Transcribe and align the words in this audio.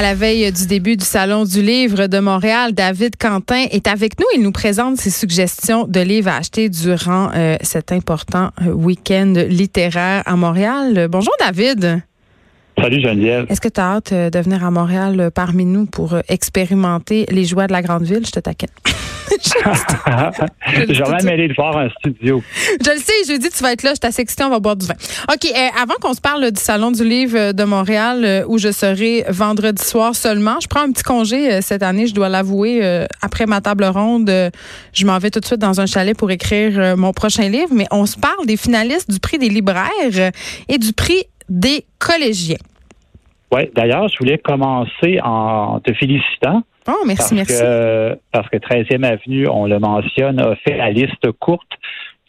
À 0.00 0.02
la 0.02 0.14
veille 0.14 0.50
du 0.50 0.66
début 0.66 0.96
du 0.96 1.04
Salon 1.04 1.44
du 1.44 1.60
livre 1.60 2.06
de 2.06 2.20
Montréal, 2.20 2.72
David 2.72 3.16
Quentin 3.18 3.66
est 3.70 3.86
avec 3.86 4.18
nous. 4.18 4.24
Il 4.34 4.40
nous 4.40 4.50
présente 4.50 4.96
ses 4.96 5.10
suggestions 5.10 5.86
de 5.86 6.00
livres 6.00 6.30
à 6.30 6.36
acheter 6.36 6.70
durant 6.70 7.30
euh, 7.34 7.58
cet 7.60 7.92
important 7.92 8.50
euh, 8.62 8.72
week-end 8.72 9.34
littéraire 9.46 10.22
à 10.24 10.36
Montréal. 10.36 11.08
Bonjour 11.10 11.34
David. 11.38 12.00
Salut 12.80 13.00
Geneviève. 13.00 13.46
Est-ce 13.48 13.60
que 13.60 13.68
tu 13.68 13.80
as 13.80 13.94
hâte 13.94 14.12
euh, 14.12 14.30
de 14.30 14.38
venir 14.38 14.64
à 14.64 14.70
Montréal 14.70 15.30
parmi 15.34 15.64
nous 15.64 15.86
pour 15.86 16.16
expérimenter 16.28 17.26
les 17.30 17.44
joies 17.44 17.66
de 17.66 17.72
la 17.72 17.82
grande 17.82 18.04
ville? 18.04 18.24
Je 18.24 18.32
te 18.32 18.40
taquine. 18.40 18.68
J'aurais 20.88 21.22
aimé 21.22 21.48
de 21.48 21.54
voir 21.54 21.76
un 21.76 21.88
studio. 21.90 22.42
Je 22.84 22.90
le 22.90 22.98
sais, 22.98 23.12
je 23.32 23.38
dis 23.38 23.48
tu 23.48 23.62
vas 23.62 23.72
être 23.72 23.82
là, 23.82 23.92
je 23.94 24.00
t'assiste, 24.00 24.40
on 24.44 24.50
va 24.50 24.60
boire 24.60 24.76
du 24.76 24.86
vin. 24.86 24.94
OK, 25.32 25.46
euh, 25.46 25.68
avant 25.80 25.94
qu'on 26.00 26.14
se 26.14 26.20
parle 26.20 26.50
du 26.50 26.60
Salon 26.60 26.90
du 26.90 27.04
livre 27.04 27.52
de 27.52 27.64
Montréal, 27.64 28.24
euh, 28.24 28.44
où 28.48 28.58
je 28.58 28.72
serai 28.72 29.24
vendredi 29.28 29.82
soir 29.82 30.14
seulement, 30.14 30.58
je 30.60 30.68
prends 30.68 30.82
un 30.82 30.92
petit 30.92 31.02
congé 31.02 31.52
euh, 31.52 31.60
cette 31.62 31.82
année, 31.82 32.06
je 32.06 32.14
dois 32.14 32.28
l'avouer. 32.28 32.80
après 33.22 33.46
ma 33.46 33.60
table 33.60 33.84
ronde, 33.84 34.30
je 34.92 35.06
m'en 35.06 35.18
vais 35.18 35.30
tout 35.30 35.40
de 35.40 35.44
suite 35.44 35.60
dans 35.60 35.80
un 35.80 35.86
chalet 35.86 36.16
pour 36.16 36.30
écrire 36.30 36.96
mon 36.96 37.12
prochain 37.12 37.48
livre, 37.48 37.70
mais 37.72 37.86
on 37.90 38.06
se 38.06 38.16
parle 38.16 38.46
des 38.46 38.56
finalistes 38.56 39.10
du 39.10 39.20
prix 39.20 39.38
des 39.38 39.48
libraires 39.48 40.32
et 40.68 40.78
du 40.78 40.92
prix 40.92 41.24
des 41.48 41.84
collégiens. 41.98 42.56
Oui, 43.52 43.62
d'ailleurs, 43.74 44.08
je 44.08 44.18
voulais 44.18 44.38
commencer 44.38 45.20
en 45.22 45.80
te 45.80 45.92
félicitant 45.92 46.62
Oh, 46.88 47.04
merci, 47.06 47.36
parce 47.36 47.48
Que, 47.48 48.18
parce 48.32 48.48
que 48.48 48.56
13e 48.56 49.04
Avenue, 49.04 49.48
on 49.48 49.66
le 49.66 49.78
mentionne, 49.78 50.40
a 50.40 50.56
fait 50.56 50.76
la 50.76 50.90
liste 50.90 51.30
courte. 51.38 51.68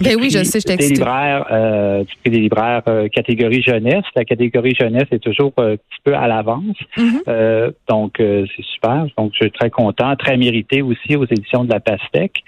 Ben 0.02 0.18
oui, 0.20 0.32
je 0.32 0.44
sais, 0.44 0.60
je 0.60 0.76
des 0.76 0.90
libraires, 0.90 1.46
euh, 1.52 2.04
du 2.04 2.16
prix 2.16 2.32
des 2.32 2.40
libraires 2.40 2.82
euh, 2.88 3.08
catégorie 3.08 3.62
jeunesse. 3.62 4.04
La 4.16 4.26
catégorie 4.26 4.74
jeunesse 4.74 5.06
est 5.12 5.20
toujours 5.20 5.54
un 5.58 5.76
petit 5.76 6.02
peu 6.04 6.16
à 6.16 6.28
l'avance. 6.28 6.76
Mm-hmm. 6.98 7.22
Euh, 7.28 7.72
donc, 7.88 8.16
c'est 8.18 8.64
super. 8.74 9.06
Donc, 9.18 9.32
je 9.34 9.44
suis 9.44 9.52
très 9.52 9.70
content. 9.70 10.16
Très 10.16 10.38
mérité 10.38 10.82
aussi 10.82 11.16
aux 11.16 11.26
éditions 11.26 11.64
de 11.64 11.72
la 11.72 11.80
Pastèque. 11.80 12.44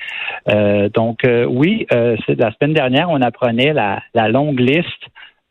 donc, 0.94 1.20
oui, 1.48 1.86
la 1.92 2.52
semaine 2.54 2.74
dernière, 2.74 3.10
on 3.10 3.22
apprenait 3.22 3.74
la, 3.74 4.02
la 4.16 4.30
longue 4.30 4.60
liste 4.60 5.04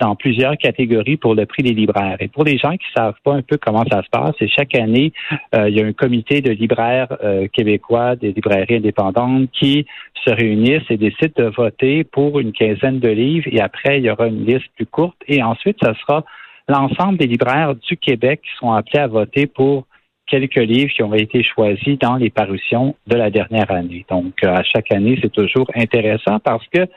dans 0.03 0.17
plusieurs 0.17 0.56
catégories 0.56 1.17
pour 1.17 1.36
le 1.36 1.47
prix 1.47 1.62
des 1.62 1.75
libraires. 1.75 2.17
Et 2.19 2.27
pour 2.27 2.42
les 2.42 2.58
gens 2.58 2.72
qui 2.72 2.86
savent 2.95 3.20
pas 3.22 3.34
un 3.34 3.42
peu 3.42 3.56
comment 3.56 3.84
ça 3.89 4.03
se 4.03 4.09
passe, 4.11 4.34
c'est 4.41 4.48
chaque 4.48 4.75
année, 4.75 5.12
euh, 5.55 5.69
il 5.69 5.77
y 5.77 5.81
a 5.81 5.86
un 5.86 5.92
comité 5.92 6.41
de 6.41 6.50
libraires 6.50 7.17
euh, 7.22 7.47
québécois, 7.47 8.17
des 8.17 8.33
librairies 8.33 8.77
indépendantes 8.77 9.48
qui 9.53 9.86
se 10.27 10.34
réunissent 10.34 10.91
et 10.91 10.97
décident 10.97 11.33
de 11.36 11.44
voter 11.44 12.03
pour 12.03 12.41
une 12.41 12.53
quinzaine 12.53 12.98
de 12.98 13.09
livres. 13.09 13.47
Et 13.53 13.61
après, 13.61 13.98
il 13.98 14.05
y 14.05 14.11
aura 14.11 14.27
une 14.27 14.44
liste 14.44 14.67
plus 14.75 14.86
courte. 14.86 15.17
Et 15.28 15.41
ensuite, 15.41 15.77
ce 15.81 15.92
sera 15.94 16.25
l'ensemble 16.69 17.16
des 17.19 17.28
libraires 17.28 17.77
du 17.77 17.97
Québec 17.97 18.41
qui 18.42 18.50
sont 18.59 18.72
appelés 18.72 19.00
à 19.00 19.06
voter 19.06 19.47
pour 19.47 19.87
quelques 20.27 20.56
livres 20.56 20.92
qui 20.92 21.03
ont 21.05 21.14
été 21.14 21.44
choisis 21.44 21.97
dans 22.00 22.16
les 22.16 22.31
parutions 22.31 22.97
de 23.06 23.16
la 23.16 23.31
dernière 23.31 23.70
année. 23.70 24.05
Donc, 24.11 24.34
euh, 24.42 24.53
à 24.53 24.64
chaque 24.64 24.91
année, 24.91 25.16
c'est 25.22 25.33
toujours 25.33 25.70
intéressant 25.77 26.41
parce 26.41 26.66
que 26.75 26.89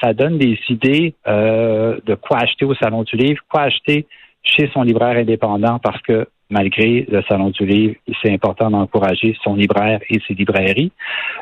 ça 0.00 0.12
donne 0.12 0.38
des 0.38 0.58
idées 0.68 1.14
euh, 1.26 1.98
de 2.06 2.14
quoi 2.14 2.38
acheter 2.38 2.64
au 2.64 2.74
Salon 2.74 3.02
du 3.02 3.16
Livre, 3.16 3.40
quoi 3.50 3.62
acheter 3.62 4.06
chez 4.42 4.70
son 4.72 4.82
libraire 4.82 5.16
indépendant 5.16 5.78
parce 5.78 6.00
que 6.02 6.26
malgré 6.50 7.06
le 7.10 7.22
Salon 7.28 7.50
du 7.50 7.66
Livre, 7.66 7.94
c'est 8.22 8.32
important 8.32 8.70
d'encourager 8.70 9.36
son 9.44 9.54
libraire 9.54 10.00
et 10.08 10.18
ses 10.26 10.32
librairies. 10.32 10.90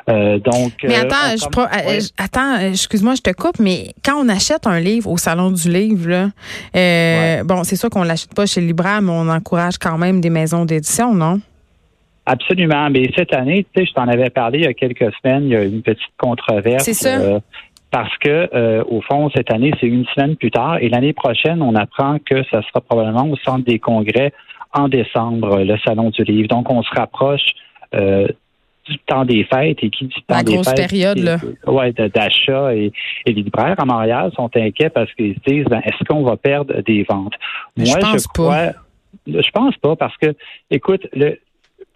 Euh, 0.08 0.38
donc, 0.40 0.72
mais 0.82 0.96
euh, 0.96 1.02
attends, 1.02 1.36
je, 1.36 2.08
attends, 2.18 2.58
excuse-moi, 2.58 3.14
je 3.14 3.22
te 3.22 3.30
coupe, 3.30 3.60
mais 3.60 3.92
quand 4.04 4.16
on 4.16 4.28
achète 4.28 4.66
un 4.66 4.80
livre 4.80 5.08
au 5.08 5.16
Salon 5.16 5.52
du 5.52 5.70
Livre, 5.70 6.10
là, 6.10 7.44
bon, 7.44 7.62
c'est 7.62 7.76
sûr 7.76 7.88
qu'on 7.88 8.02
l'achète 8.02 8.34
pas 8.34 8.46
chez 8.46 8.60
le 8.60 8.66
libraire, 8.66 9.00
mais 9.00 9.12
on 9.12 9.28
encourage 9.28 9.78
quand 9.78 9.96
même 9.96 10.20
des 10.20 10.30
maisons 10.30 10.64
d'édition, 10.64 11.14
non? 11.14 11.40
Absolument. 12.28 12.90
Mais 12.90 13.08
cette 13.16 13.32
année, 13.32 13.64
tu 13.72 13.82
sais, 13.82 13.86
je 13.86 13.92
t'en 13.92 14.08
avais 14.08 14.30
parlé 14.30 14.58
il 14.58 14.64
y 14.64 14.68
a 14.68 14.74
quelques 14.74 15.12
semaines, 15.22 15.44
il 15.44 15.50
y 15.50 15.56
a 15.56 15.62
eu 15.62 15.68
une 15.68 15.82
petite 15.82 16.10
controverse. 16.18 16.82
C'est 16.82 16.94
ça 16.94 17.40
parce 17.96 18.14
que 18.18 18.50
euh, 18.54 18.84
au 18.90 19.00
fond 19.00 19.30
cette 19.34 19.50
année 19.50 19.72
c'est 19.80 19.86
une 19.86 20.04
semaine 20.14 20.36
plus 20.36 20.50
tard 20.50 20.76
et 20.82 20.90
l'année 20.90 21.14
prochaine 21.14 21.62
on 21.62 21.74
apprend 21.74 22.18
que 22.18 22.44
ça 22.50 22.60
sera 22.60 22.82
probablement 22.82 23.26
au 23.30 23.36
centre 23.36 23.64
des 23.64 23.78
congrès 23.78 24.34
en 24.74 24.88
décembre 24.88 25.60
le 25.62 25.78
salon 25.78 26.10
du 26.10 26.22
livre 26.24 26.46
donc 26.46 26.70
on 26.70 26.82
se 26.82 26.90
rapproche 26.94 27.54
euh, 27.94 28.28
du 28.86 28.98
temps 28.98 29.24
des 29.24 29.44
fêtes 29.44 29.78
et 29.80 29.88
qui 29.88 30.08
dit 30.08 30.14
temps 30.26 30.36
La 30.36 30.42
des 30.42 30.52
grosse 30.52 30.74
période 30.74 31.18
là. 31.20 31.38
Ouais, 31.66 31.92
d'achat 31.92 32.74
et, 32.74 32.92
les 33.24 33.32
libraires 33.32 33.76
à 33.78 33.86
Montréal 33.86 34.30
sont 34.36 34.50
inquiets 34.54 34.90
parce 34.90 35.10
qu'ils 35.14 35.34
se 35.36 35.50
disent 35.50 35.64
ben, 35.64 35.80
est-ce 35.82 36.04
qu'on 36.04 36.22
va 36.22 36.36
perdre 36.36 36.82
des 36.82 37.02
ventes? 37.08 37.34
Moi 37.78 37.86
je, 37.86 37.96
pense 37.96 38.26
crois, 38.26 38.56
pas. 38.56 38.72
Je 39.26 39.50
pense 39.52 39.76
pas 39.78 39.96
parce 39.96 40.16
que 40.18 40.34
écoute 40.70 41.06
le 41.14 41.38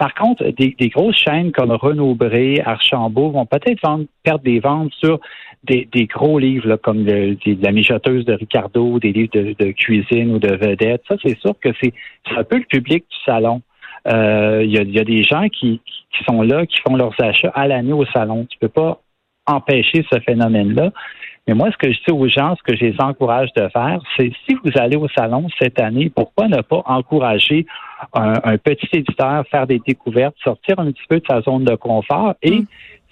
par 0.00 0.14
contre, 0.14 0.44
des, 0.56 0.88
grosses 0.88 1.18
chaînes 1.18 1.52
comme 1.52 1.72
Renaud 1.72 2.14
Bré, 2.14 2.62
Archambault 2.64 3.32
vont 3.32 3.44
peut-être 3.44 3.82
perdre 4.22 4.42
des 4.42 4.58
ventes 4.58 4.94
sur 4.94 5.20
des, 5.64 6.06
gros 6.06 6.38
livres 6.38 6.76
comme 6.76 7.06
La 7.06 7.72
mijoteuse 7.72 8.24
de 8.24 8.34
Ricardo, 8.34 8.98
des 8.98 9.12
livres 9.12 9.32
de, 9.32 9.72
cuisine 9.72 10.34
ou 10.34 10.38
de 10.38 10.54
vedette. 10.54 11.02
Ça, 11.08 11.16
c'est 11.22 11.38
sûr 11.38 11.54
que 11.60 11.70
c'est 11.80 11.92
un 12.36 12.44
peu 12.44 12.56
le 12.56 12.64
public 12.64 13.04
du 13.10 13.16
salon. 13.24 13.62
Euh, 14.08 14.62
il 14.64 14.72
y, 14.72 14.98
a, 14.98 15.04
des 15.04 15.22
gens 15.22 15.48
qui, 15.48 15.80
sont 16.26 16.42
là, 16.42 16.64
qui 16.64 16.78
font 16.80 16.96
leurs 16.96 17.14
achats 17.20 17.52
à 17.54 17.66
l'année 17.68 17.92
au 17.92 18.06
salon. 18.06 18.46
Tu 18.48 18.58
peux 18.58 18.68
pas 18.68 19.00
empêcher 19.46 20.04
ce 20.10 20.18
phénomène-là. 20.20 20.90
Mais 21.46 21.54
moi, 21.54 21.70
ce 21.70 21.76
que 21.76 21.92
je 21.92 21.98
dis 22.06 22.12
aux 22.12 22.28
gens, 22.28 22.54
ce 22.56 22.62
que 22.62 22.76
je 22.76 22.84
les 22.84 22.96
encourage 22.98 23.52
de 23.54 23.68
faire, 23.68 24.00
c'est 24.16 24.30
si 24.46 24.56
vous 24.64 24.70
allez 24.76 24.96
au 24.96 25.08
salon 25.08 25.48
cette 25.60 25.80
année, 25.80 26.10
pourquoi 26.14 26.48
ne 26.48 26.60
pas 26.62 26.82
encourager 26.86 27.66
un, 28.14 28.56
petit 28.56 28.88
éditeur, 28.92 29.26
à 29.26 29.44
faire 29.44 29.66
des 29.66 29.80
découvertes, 29.86 30.36
sortir 30.42 30.78
un 30.78 30.90
petit 30.92 31.02
peu 31.08 31.18
de 31.18 31.26
sa 31.28 31.42
zone 31.42 31.64
de 31.64 31.74
confort 31.74 32.34
et 32.42 32.60
mm. 32.60 32.66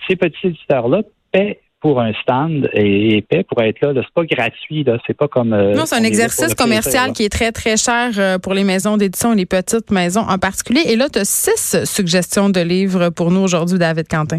ces 0.07 0.17
petits 0.17 0.49
éditeurs-là 0.49 1.03
paient 1.33 1.61
pour 1.81 2.01
un 2.01 2.13
stand 2.23 2.69
et, 2.73 3.25
paient 3.29 3.45
pour 3.45 3.63
être 3.63 3.81
là. 3.81 3.93
C'est 3.95 4.15
pas 4.15 4.25
gratuit, 4.25 4.85
là. 4.85 4.99
C'est 5.07 5.17
pas 5.17 5.29
comme. 5.29 5.53
Euh, 5.53 5.75
non, 5.75 5.87
c'est 5.87 5.97
un 5.97 6.05
exercice 6.05 6.55
commercial 6.55 7.13
qui 7.13 7.25
est 7.25 7.29
très, 7.29 7.53
très 7.53 7.77
cher 7.77 8.11
euh, 8.19 8.39
pour 8.39 8.55
les 8.55 8.65
maisons 8.65 8.97
d'édition 8.97 9.33
et 9.33 9.37
les 9.37 9.47
petites 9.47 9.91
maisons 9.91 10.23
en 10.23 10.39
particulier. 10.39 10.83
Et 10.87 10.97
là, 10.97 11.09
tu 11.09 11.19
as 11.19 11.25
six 11.25 11.85
suggestions 11.85 12.51
de 12.51 12.61
livres 12.61 13.11
pour 13.11 13.31
nous 13.31 13.41
aujourd'hui, 13.41 13.79
David 13.79 14.09
Quentin. 14.09 14.39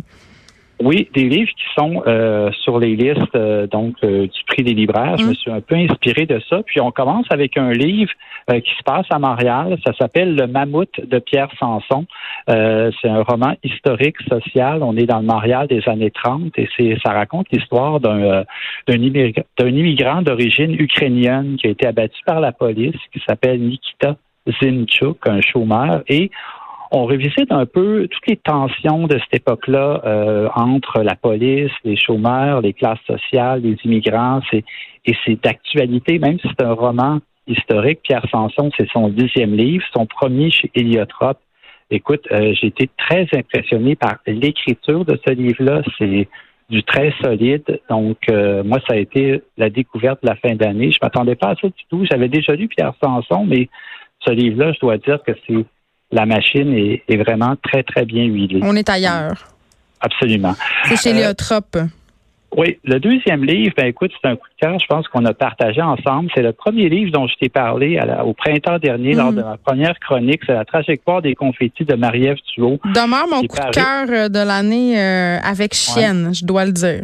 Oui, 0.82 1.10
des 1.14 1.28
livres 1.28 1.52
qui 1.52 1.66
sont 1.78 2.04
euh, 2.08 2.52
sur 2.64 2.80
les 2.80 2.96
listes 2.96 3.38
donc 3.72 4.00
du 4.04 4.44
prix 4.48 4.64
des 4.64 4.74
libraires. 4.74 5.18
Je 5.18 5.26
me 5.26 5.32
mm. 5.32 5.36
suis 5.36 5.52
un 5.52 5.62
peu 5.62 5.76
inspiré 5.76 6.26
de 6.26 6.42
ça. 6.50 6.62
Puis 6.66 6.80
on 6.80 6.92
commence 6.92 7.26
avec 7.30 7.58
un 7.58 7.72
livre 7.72 8.12
euh, 8.50 8.62
qui 8.62 8.72
se 8.72 8.84
passe 8.84 9.06
à 9.12 9.20
Montréal. 9.20 9.78
Ça 9.86 9.94
s'appelle 9.94 10.36
Le 10.36 10.48
Mammouth 10.48 11.00
de 11.06 11.20
Pierre 11.20 11.50
Sanson. 11.60 12.06
Euh, 12.50 12.90
c'est 13.00 13.10
un 13.10 13.22
roman 13.22 13.54
historique, 13.64 14.16
social. 14.28 14.82
On 14.82 14.96
est 14.98 15.06
dans 15.06 15.20
le 15.20 15.26
Montréal 15.26 15.68
des 15.68 15.88
années 15.88 16.10
30 16.10 16.58
et 16.58 16.68
c'est, 16.76 16.98
ça 17.06 17.12
raconte 17.12 17.48
l'histoire 17.52 18.00
d'un, 18.00 18.22
euh, 18.22 18.44
d'un, 18.88 19.68
immigrant, 19.68 20.24
d'origine 20.24 20.74
ukrainienne 20.80 21.58
qui 21.58 21.68
a 21.68 21.70
été 21.70 21.86
abattu 21.86 22.20
par 22.26 22.40
la 22.40 22.52
police, 22.52 22.96
qui 23.14 23.22
s'appelle 23.28 23.60
Nikita 23.62 24.16
Zinchuk, 24.60 25.28
un 25.28 25.42
chômeur. 25.42 26.02
Et 26.08 26.32
on 26.92 27.06
revisite 27.06 27.52
un 27.52 27.66
peu 27.66 28.08
toutes 28.10 28.28
les 28.28 28.38
tensions 28.38 29.08
de 29.08 29.20
cette 29.20 29.42
époque-là 29.42 30.50
entre 30.56 31.02
la 31.02 31.16
police, 31.16 31.72
les 31.84 31.96
chômeurs, 31.98 32.62
les 32.62 32.74
classes 32.74 33.04
sociales, 33.06 33.62
les 33.62 33.78
immigrants. 33.84 34.42
Et 34.52 35.16
c'est 35.26 35.42
d'actualité, 35.42 36.20
même 36.20 36.40
si 36.40 36.48
c'est 36.48 36.66
un 36.66 36.74
roman 36.74 37.20
historique. 37.50 38.00
Pierre 38.04 38.26
Sanson, 38.32 38.70
c'est 38.78 38.90
son 38.92 39.10
dixième 39.10 39.56
livre, 39.56 39.84
son 39.94 40.06
premier 40.06 40.52
chez 40.52 40.72
Héliotrope. 40.76 41.40
Écoute, 41.92 42.28
euh, 42.32 42.54
j'ai 42.54 42.68
été 42.68 42.90
très 42.98 43.28
impressionné 43.34 43.96
par 43.96 44.18
l'écriture 44.28 45.04
de 45.06 45.20
ce 45.26 45.34
livre-là. 45.34 45.82
C'est 45.98 46.28
du 46.70 46.84
très 46.84 47.12
solide. 47.24 47.82
Donc, 47.90 48.18
euh, 48.30 48.64
moi, 48.64 48.78
ça 48.88 48.94
a 48.94 48.98
été 48.98 49.42
la 49.58 49.72
découverte 49.72 50.22
de 50.22 50.30
la 50.30 50.36
fin 50.36 50.54
d'année. 50.56 50.92
Je 50.92 51.00
m'attendais 51.02 51.36
pas 51.36 51.50
à 51.50 51.56
ça 51.56 51.68
du 51.68 51.84
tout. 51.90 52.06
J'avais 52.10 52.30
déjà 52.30 52.54
lu 52.54 52.68
Pierre 52.68 52.94
Sanson, 53.04 53.44
mais 53.46 53.70
ce 54.20 54.32
livre-là, 54.32 54.74
je 54.74 54.80
dois 54.80 54.98
dire 54.98 55.24
que 55.24 55.32
c'est 55.48 55.66
la 56.12 56.26
machine 56.26 56.74
est, 56.74 57.18
vraiment 57.18 57.56
très, 57.62 57.84
très 57.84 58.06
bien 58.06 58.24
huilée. 58.24 58.60
On 58.64 58.76
est 58.76 58.90
ailleurs. 58.90 59.48
Absolument. 60.02 60.56
C'est 60.86 60.98
chez 60.98 61.10
euh, 61.10 61.18
Héliotrope. 61.18 61.78
Oui, 62.58 62.80
le 62.84 63.00
deuxième 63.00 63.44
livre, 63.44 63.74
ben 63.78 63.86
écoute, 63.86 64.12
c'est 64.20 64.28
un 64.28 64.36
coup 64.36 64.48
de 64.48 64.66
cœur, 64.66 64.80
je 64.80 64.86
pense 64.88 65.08
qu'on 65.08 65.24
a 65.26 65.34
partagé 65.34 65.82
ensemble. 65.82 66.32
C'est 66.34 66.42
le 66.42 66.52
premier 66.52 66.90
livre 66.90 67.12
dont 67.12 67.28
je 67.28 67.36
t'ai 67.36 67.50
parlé 67.50 68.00
au 68.26 68.34
printemps 68.34 68.80
dernier 68.80 69.14
lors 69.14 69.32
de 69.32 69.42
mhm. 69.42 69.46
ma 69.46 69.58
première 69.58 70.00
chronique. 70.00 70.42
C'est 70.48 70.54
la 70.54 70.66
trajectoire 70.66 71.22
des 71.22 71.36
confettis 71.36 71.86
de 71.86 71.96
Marie-Ève 71.96 72.38
Thuot. 72.56 72.80
Demeure 72.86 73.28
mon 73.30 73.42
coup 73.42 73.56
de 73.56 73.72
cœur 73.72 74.08
euh, 74.10 74.30
de 74.30 74.40
l'année 74.40 75.00
euh, 75.00 75.38
avec 75.44 75.76
Chienne, 75.76 76.34
je 76.34 76.44
dois 76.44 76.66
le 76.66 76.72
dire. 76.72 77.04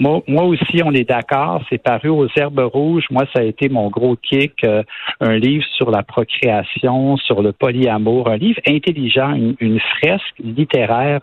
Moi, 0.00 0.22
aussi, 0.26 0.82
on 0.84 0.92
est 0.92 1.08
d'accord. 1.08 1.62
C'est 1.70 1.82
paru 1.82 2.08
aux 2.08 2.28
Herbes 2.36 2.68
Rouges. 2.72 3.06
Moi, 3.10 3.24
ça 3.32 3.40
a 3.40 3.44
été 3.44 3.68
mon 3.68 3.88
gros 3.88 4.16
kick. 4.16 4.64
Euh, 4.64 4.82
un 5.20 5.36
livre 5.36 5.64
sur 5.76 5.90
la 5.90 6.02
procréation, 6.02 7.16
sur 7.16 7.42
le 7.42 7.52
polyamour, 7.52 8.28
un 8.28 8.36
livre 8.36 8.60
intelligent, 8.66 9.34
une, 9.34 9.80
fresque 9.80 10.34
littéraire 10.42 11.20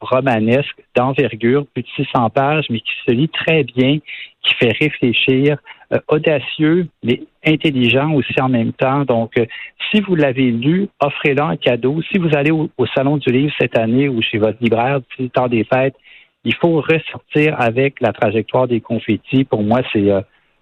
romanesque 0.00 0.82
d'envergure, 0.96 1.66
plus 1.72 1.82
de 1.82 1.88
600 2.04 2.30
pages, 2.30 2.66
mais 2.70 2.80
qui 2.80 2.92
se 3.06 3.12
lit 3.12 3.28
très 3.28 3.64
bien 3.64 3.98
qui 4.42 4.54
fait 4.54 4.72
réfléchir, 4.80 5.58
euh, 5.92 5.98
audacieux, 6.08 6.88
mais 7.02 7.22
intelligent 7.44 8.12
aussi 8.12 8.40
en 8.40 8.48
même 8.48 8.72
temps. 8.72 9.04
Donc, 9.04 9.36
euh, 9.38 9.44
si 9.90 10.00
vous 10.00 10.14
l'avez 10.14 10.50
lu, 10.50 10.88
offrez-le 11.00 11.42
en 11.42 11.56
cadeau. 11.56 12.00
Si 12.10 12.18
vous 12.18 12.30
allez 12.34 12.50
au, 12.50 12.70
Salon 12.94 13.18
du 13.18 13.30
Livre 13.30 13.52
cette 13.60 13.76
année 13.78 14.08
ou 14.08 14.22
chez 14.22 14.38
votre 14.38 14.58
libraire, 14.60 15.00
du 15.18 15.30
temps 15.30 15.48
des 15.48 15.64
fêtes, 15.64 15.96
il 16.44 16.54
faut 16.54 16.80
ressortir 16.80 17.56
avec 17.58 18.00
la 18.00 18.12
trajectoire 18.12 18.66
des 18.66 18.80
confettis. 18.80 19.44
Pour 19.44 19.62
moi, 19.62 19.82
c'est 19.92 20.10
euh, 20.10 20.20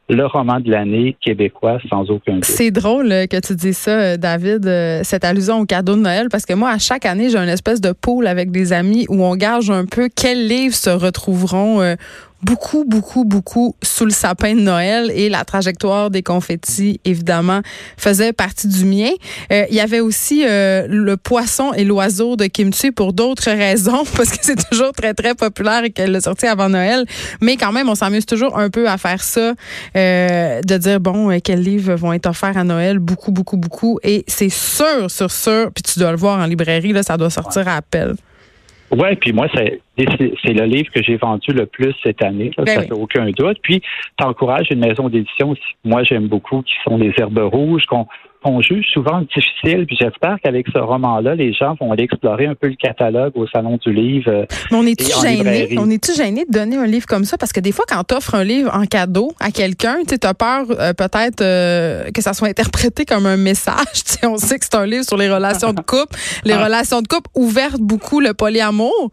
le 0.09 0.27
roman 0.27 0.59
de 0.59 0.71
l'année 0.71 1.17
québécois, 1.21 1.79
sans 1.89 2.11
aucun 2.11 2.35
doute. 2.35 2.45
C'est 2.45 2.71
drôle 2.71 3.13
euh, 3.13 3.27
que 3.27 3.39
tu 3.41 3.55
dis 3.55 3.75
ça, 3.75 3.91
euh, 3.93 4.17
David, 4.17 4.65
cette 5.05 5.25
allusion 5.25 5.61
au 5.61 5.67
cadeau 5.67 5.95
de 5.95 6.01
Noël, 6.01 6.29
parce 6.31 6.47
que 6.47 6.55
moi, 6.55 6.71
à 6.71 6.79
chaque 6.79 7.07
année, 7.07 7.31
j'ai 7.31 7.39
une 7.39 7.49
espèce 7.49 7.81
de 7.81 7.93
pool 7.93 8.27
avec 8.27 8.51
des 8.51 8.73
amis 8.73 9.07
où 9.09 9.23
on 9.23 9.37
gage 9.37 9.71
un 9.71 9.85
peu 9.85 10.09
quels 10.15 10.49
livres 10.49 10.75
se 10.75 10.91
retrouveront 10.91 11.97
beaucoup, 12.43 12.85
beaucoup, 12.85 13.25
beaucoup 13.25 13.75
sous 13.83 14.05
le 14.05 14.11
sapin 14.11 14.55
de 14.55 14.61
Noël 14.61 15.11
et 15.15 15.29
la 15.29 15.45
trajectoire 15.45 16.11
des 16.11 16.23
confettis, 16.23 17.01
évidemment, 17.05 17.61
faisait 17.97 18.33
partie 18.33 18.69
du 18.69 18.85
mien. 18.85 19.11
Euh, 19.53 19.65
il 19.71 19.77
y 19.77 19.81
avait 19.81 20.01
aussi 20.01 20.45
euh, 20.47 20.87
le 20.89 21.17
poisson 21.17 21.73
et 21.73 21.85
l'oiseau 21.85 22.37
de 22.37 22.47
kimchi 22.47 22.93
pour 22.93 23.13
d'autres 23.13 23.51
raisons, 23.51 24.05
parce 24.17 24.31
que 24.31 24.39
c'est 24.41 24.69
toujours 24.69 24.93
très, 24.93 25.15
très 25.15 25.35
populaire 25.35 25.85
et 25.85 25.91
qu'elle 25.91 26.13
l'a 26.13 26.21
sorti 26.21 26.47
avant 26.47 26.69
Noël. 26.69 27.05
Mais 27.41 27.57
quand 27.57 27.73
même, 27.73 27.89
on 27.89 27.95
s'amuse 27.95 28.27
toujours 28.27 28.57
un 28.59 28.71
peu 28.71 28.89
à 28.89 28.99
faire 28.99 29.23
ça, 29.23 29.55
euh, 29.97 30.61
de 30.63 30.77
dire, 30.77 31.01
bon, 31.01 31.39
quels 31.41 31.63
livres 31.63 31.95
vont 31.95 32.13
être 32.13 32.27
offerts 32.27 32.57
à 32.57 32.65
Noël? 32.65 32.99
Beaucoup, 32.99 33.33
beaucoup, 33.33 33.57
beaucoup. 33.57 33.99
Et 34.03 34.25
c'est 34.29 34.49
sûr, 34.49 35.11
sur 35.11 35.31
sûr, 35.31 35.71
puis 35.75 35.83
tu 35.83 35.99
dois 35.99 36.13
le 36.13 36.17
voir 36.17 36.39
en 36.39 36.47
librairie, 36.47 36.93
là, 36.93 37.03
ça 37.03 37.17
doit 37.17 37.31
sortir 37.31 37.67
à 37.67 37.77
appel. 37.77 38.15
Oui, 38.91 39.17
puis 39.17 39.33
moi, 39.33 39.49
c'est 39.55 39.81
le 39.99 40.65
livre 40.65 40.91
que 40.93 41.03
j'ai 41.03 41.17
vendu 41.17 41.53
le 41.53 41.67
plus 41.67 41.95
cette 42.03 42.23
année, 42.23 42.51
ben 42.57 42.67
ça 42.67 42.83
fait 42.83 42.93
aucun 42.93 43.31
doute. 43.31 43.59
Puis, 43.63 43.81
tu 43.81 44.25
encourages 44.25 44.69
une 44.71 44.81
maison 44.81 45.09
d'édition 45.09 45.51
aussi, 45.51 45.63
moi 45.85 46.03
j'aime 46.05 46.27
beaucoup, 46.27 46.63
qui 46.63 46.75
sont 46.85 46.97
les 46.97 47.13
Herbes 47.19 47.39
Rouges, 47.39 47.85
qu'on 47.87 48.07
qu'on 48.43 48.61
juge 48.61 48.87
souvent 48.93 49.21
difficile. 49.23 49.87
Puis 49.87 49.97
j'espère 50.01 50.37
qu'avec 50.43 50.67
ce 50.73 50.79
roman-là, 50.79 51.35
les 51.35 51.53
gens 51.53 51.75
vont 51.81 51.93
aller 51.93 52.05
explorer 52.05 52.47
un 52.47 52.55
peu 52.55 52.69
le 52.69 52.77
catalogue 52.77 53.33
au 53.37 53.47
Salon 53.49 53.79
du 53.85 53.93
Livre. 53.93 54.47
Mais 54.71 54.77
on 54.77 54.87
est-tu 54.87 55.13
gêné? 55.21 55.77
On 55.79 55.91
est-tu 55.91 56.15
gêné 56.15 56.45
de 56.45 56.53
donner 56.53 56.77
un 56.77 56.87
livre 56.87 57.07
comme 57.07 57.25
ça? 57.25 57.37
Parce 57.39 57.53
que 57.53 57.61
des 57.61 57.73
fois, 57.73 57.85
quand 57.89 58.03
tu 58.05 58.15
offres 58.15 58.35
un 58.35 58.45
livre 58.45 58.71
en 58.75 58.87
cadeau 58.87 59.33
à 59.41 59.51
quelqu'un, 59.51 59.99
tu 60.07 60.15
as 60.23 60.35
peur 60.35 60.67
euh, 60.71 60.93
peut-être 60.93 61.41
euh, 61.41 62.11
que 62.11 62.23
ça 62.23 62.33
soit 62.33 62.49
interprété 62.49 63.05
comme 63.05 63.27
un 63.27 63.37
message. 63.37 64.03
on 64.23 64.37
sait 64.37 64.59
que 64.59 64.65
c'est 64.65 64.77
un 64.77 64.87
livre 64.87 65.05
sur 65.05 65.17
les 65.17 65.31
relations 65.31 65.73
de 65.73 65.81
couple. 65.81 66.17
Les 66.45 66.55
ah. 66.55 66.65
relations 66.65 67.03
de 67.03 67.09
couple 67.09 67.31
ouvertes 67.35 67.81
beaucoup 67.81 68.21
le 68.21 68.35
polyamour. 68.35 69.11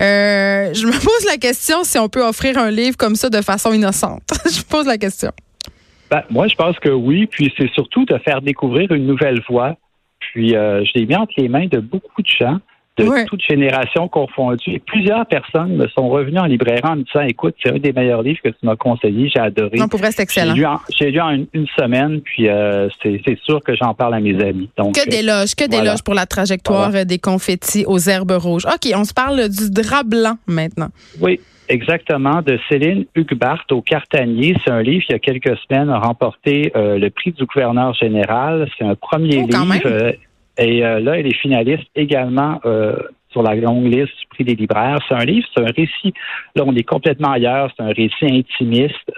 Euh, 0.00 0.72
je 0.74 0.86
me 0.86 0.92
pose 0.92 1.24
la 1.26 1.36
question 1.36 1.84
si 1.84 1.98
on 1.98 2.08
peut 2.08 2.24
offrir 2.24 2.58
un 2.58 2.70
livre 2.70 2.96
comme 2.96 3.16
ça 3.16 3.30
de 3.30 3.40
façon 3.40 3.72
innocente. 3.72 4.22
je 4.44 4.62
pose 4.62 4.86
la 4.86 4.98
question. 4.98 5.32
Ben, 6.10 6.22
moi, 6.30 6.46
je 6.48 6.54
pense 6.54 6.78
que 6.78 6.88
oui. 6.88 7.26
Puis 7.26 7.52
c'est 7.56 7.70
surtout 7.72 8.04
de 8.04 8.18
faire 8.18 8.42
découvrir 8.42 8.92
une 8.92 9.06
nouvelle 9.06 9.42
voie. 9.48 9.76
Puis 10.20 10.56
euh, 10.56 10.84
je 10.84 10.98
l'ai 10.98 11.06
mis 11.06 11.16
entre 11.16 11.32
les 11.36 11.48
mains 11.48 11.66
de 11.66 11.78
beaucoup 11.78 12.22
de 12.22 12.28
gens 12.28 12.58
de 12.96 13.26
toutes 13.26 13.42
générations 13.42 14.08
confondues. 14.08 14.74
Et 14.74 14.78
plusieurs 14.78 15.26
personnes 15.26 15.76
me 15.76 15.86
sont 15.88 16.08
revenues 16.08 16.38
en 16.38 16.46
librairie 16.46 16.80
en 16.84 16.96
me 16.96 17.02
disant 17.02 17.20
Écoute, 17.20 17.54
c'est 17.62 17.70
un 17.70 17.78
des 17.78 17.92
meilleurs 17.92 18.22
livres 18.22 18.40
que 18.42 18.48
tu 18.48 18.58
m'as 18.62 18.76
conseillé, 18.76 19.28
j'ai 19.28 19.40
adoré. 19.40 19.78
Non, 19.78 19.88
pour 19.88 19.98
vrai, 19.98 20.12
c'est 20.12 20.22
excellent. 20.22 20.54
J'ai 20.98 21.10
lu 21.10 21.20
en, 21.20 21.30
une, 21.52 21.66
semaine, 21.78 22.20
puis 22.22 22.48
euh, 22.48 22.88
c'est 23.02 23.38
sûr 23.44 23.60
que 23.62 23.74
j'en 23.76 23.94
parle 23.94 24.14
à 24.14 24.20
mes 24.20 24.42
amis. 24.42 24.70
Donc, 24.76 24.94
que 24.94 25.08
des 25.08 25.22
loges, 25.22 25.54
que 25.54 25.68
des 25.68 25.82
loges 25.82 26.02
pour 26.02 26.14
la 26.14 26.26
trajectoire 26.26 27.04
des 27.04 27.18
confettis 27.18 27.84
aux 27.86 27.98
herbes 27.98 28.32
rouges. 28.32 28.66
OK, 28.66 28.90
on 28.94 29.04
se 29.04 29.12
parle 29.12 29.48
du 29.48 29.70
drap 29.70 30.04
blanc 30.04 30.38
maintenant. 30.46 30.88
Oui. 31.20 31.40
Exactement, 31.68 32.42
de 32.42 32.58
Céline 32.68 33.06
Hugbart 33.14 33.64
au 33.70 33.82
Cartanier. 33.82 34.56
C'est 34.64 34.70
un 34.70 34.82
livre 34.82 35.04
qui, 35.04 35.10
il 35.10 35.12
y 35.12 35.16
a 35.16 35.18
quelques 35.18 35.56
semaines, 35.58 35.90
a 35.90 35.98
remporté 35.98 36.72
euh, 36.76 36.98
le 36.98 37.10
prix 37.10 37.32
du 37.32 37.44
gouverneur 37.44 37.94
général. 37.94 38.68
C'est 38.78 38.84
un 38.84 38.94
premier 38.94 39.42
oh, 39.42 39.46
livre. 39.46 39.86
Euh, 39.86 40.12
et 40.58 40.84
euh, 40.84 41.00
là, 41.00 41.18
elle 41.18 41.26
est 41.26 41.36
finaliste 41.36 41.86
également 41.94 42.60
sur 43.30 43.42
la 43.42 43.54
longue 43.54 43.84
liste 43.84 44.18
du 44.20 44.26
prix 44.30 44.44
des 44.44 44.54
libraires. 44.54 44.98
C'est 45.08 45.14
un 45.14 45.24
livre, 45.24 45.46
c'est 45.54 45.62
un 45.62 45.72
récit. 45.72 46.14
Là, 46.54 46.62
on 46.64 46.74
est 46.74 46.84
complètement 46.84 47.32
ailleurs. 47.32 47.70
C'est 47.76 47.82
un 47.82 47.92
récit 47.92 48.24
intimiste 48.24 49.12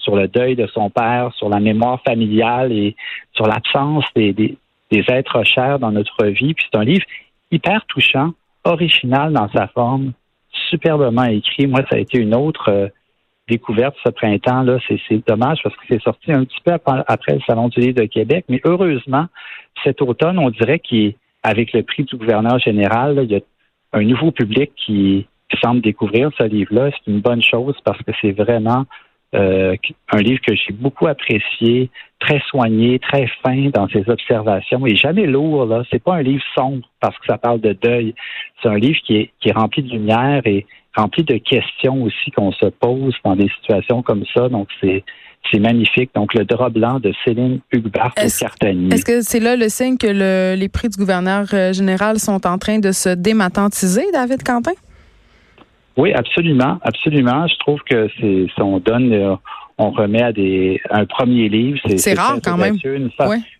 sur 0.00 0.16
le 0.16 0.28
deuil 0.28 0.56
de 0.56 0.66
son 0.68 0.88
père, 0.88 1.30
sur 1.34 1.48
la 1.48 1.60
mémoire 1.60 2.00
familiale 2.06 2.72
et 2.72 2.96
sur 3.32 3.46
l'absence 3.46 4.04
des, 4.14 4.32
des, 4.32 4.56
des 4.90 5.04
êtres 5.08 5.44
chers 5.44 5.78
dans 5.78 5.92
notre 5.92 6.26
vie. 6.26 6.54
Puis 6.54 6.64
c'est 6.72 6.78
un 6.78 6.84
livre 6.84 7.04
hyper 7.50 7.84
touchant, 7.86 8.32
original 8.64 9.32
dans 9.32 9.50
sa 9.50 9.66
forme 9.68 10.12
superbement 10.68 11.24
écrit. 11.24 11.66
Moi, 11.66 11.80
ça 11.90 11.96
a 11.96 11.98
été 11.98 12.18
une 12.18 12.34
autre 12.34 12.70
euh, 12.70 12.88
découverte 13.48 13.96
ce 14.04 14.10
printemps. 14.10 14.62
là. 14.62 14.78
C'est 14.88 15.26
dommage 15.26 15.58
parce 15.62 15.74
que 15.76 15.82
c'est 15.88 16.02
sorti 16.02 16.32
un 16.32 16.44
petit 16.44 16.60
peu 16.64 16.72
après 16.72 17.34
le 17.34 17.40
Salon 17.46 17.68
du 17.68 17.80
livre 17.80 18.00
de 18.00 18.06
Québec. 18.06 18.44
Mais 18.48 18.60
heureusement, 18.64 19.26
cet 19.84 20.02
automne, 20.02 20.38
on 20.38 20.50
dirait 20.50 20.80
qu'avec 20.80 21.72
le 21.72 21.82
prix 21.82 22.04
du 22.04 22.16
gouverneur 22.16 22.58
général, 22.58 23.20
il 23.22 23.30
y 23.30 23.36
a 23.36 23.40
un 23.92 24.04
nouveau 24.04 24.30
public 24.30 24.72
qui 24.76 25.26
semble 25.62 25.80
découvrir 25.80 26.30
ce 26.38 26.44
livre-là. 26.44 26.90
C'est 26.92 27.10
une 27.10 27.20
bonne 27.20 27.42
chose 27.42 27.74
parce 27.84 28.02
que 28.02 28.12
c'est 28.20 28.32
vraiment 28.32 28.84
euh, 29.34 29.76
un 30.10 30.18
livre 30.18 30.40
que 30.46 30.54
j'ai 30.54 30.72
beaucoup 30.72 31.06
apprécié, 31.06 31.90
très 32.18 32.40
soigné, 32.48 32.98
très 32.98 33.26
fin 33.42 33.68
dans 33.74 33.88
ses 33.88 34.08
observations 34.08 34.86
et 34.86 34.96
jamais 34.96 35.26
lourd. 35.26 35.66
Là, 35.66 35.82
c'est 35.90 36.02
pas 36.02 36.14
un 36.14 36.22
livre 36.22 36.42
sombre 36.54 36.88
parce 37.00 37.16
que 37.18 37.26
ça 37.26 37.38
parle 37.38 37.60
de 37.60 37.72
deuil. 37.74 38.14
C'est 38.62 38.68
un 38.68 38.78
livre 38.78 38.98
qui 39.04 39.16
est, 39.16 39.30
qui 39.40 39.50
est 39.50 39.52
rempli 39.52 39.82
de 39.82 39.90
lumière 39.90 40.42
et 40.46 40.66
rempli 40.96 41.24
de 41.24 41.36
questions 41.36 42.02
aussi 42.02 42.30
qu'on 42.30 42.52
se 42.52 42.66
pose 42.66 43.14
dans 43.24 43.36
des 43.36 43.48
situations 43.60 44.02
comme 44.02 44.24
ça. 44.34 44.48
Donc 44.48 44.68
c'est 44.80 45.04
c'est 45.50 45.60
magnifique. 45.60 46.10
Donc, 46.14 46.34
le 46.34 46.44
drap 46.44 46.70
blanc 46.70 47.00
de 47.00 47.12
Céline 47.24 47.60
Hugbart 47.72 48.12
au 48.16 48.28
Cartanier. 48.38 48.92
Est-ce 48.92 49.04
que 49.04 49.22
c'est 49.22 49.40
là 49.40 49.56
le 49.56 49.68
signe 49.68 49.96
que 49.96 50.06
le, 50.06 50.58
les 50.58 50.68
prix 50.68 50.88
du 50.88 50.98
gouverneur 50.98 51.46
euh, 51.52 51.72
général 51.72 52.18
sont 52.18 52.46
en 52.46 52.58
train 52.58 52.78
de 52.78 52.92
se 52.92 53.10
dématantiser, 53.10 54.04
David 54.12 54.42
Quentin? 54.42 54.72
Oui, 55.98 56.12
absolument, 56.14 56.78
absolument. 56.82 57.46
Je 57.48 57.58
trouve 57.58 57.80
que 57.80 58.08
c'est 58.20 58.46
si 58.54 58.62
on 58.62 58.78
donne, 58.78 59.12
euh, 59.12 59.34
on 59.78 59.90
remet 59.90 60.22
à 60.22 60.32
des 60.32 60.80
un 60.90 61.04
premier 61.06 61.48
livre. 61.48 61.80
C'est 61.96 62.14
rare 62.14 62.38
quand 62.42 62.56
même. 62.56 62.78
Une, 62.84 63.10